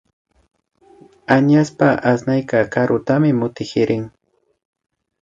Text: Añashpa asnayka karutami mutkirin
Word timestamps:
Añashpa 1.35 1.87
asnayka 2.11 2.57
karutami 2.73 3.29
mutkirin 3.39 4.05